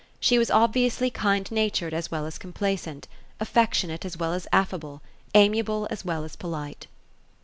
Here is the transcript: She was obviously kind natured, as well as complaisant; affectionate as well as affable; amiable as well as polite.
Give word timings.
She 0.19 0.39
was 0.39 0.49
obviously 0.49 1.11
kind 1.11 1.47
natured, 1.51 1.93
as 1.93 2.09
well 2.09 2.25
as 2.25 2.39
complaisant; 2.39 3.07
affectionate 3.39 4.03
as 4.03 4.17
well 4.17 4.33
as 4.33 4.47
affable; 4.51 5.03
amiable 5.35 5.85
as 5.91 6.03
well 6.03 6.23
as 6.23 6.35
polite. 6.35 6.87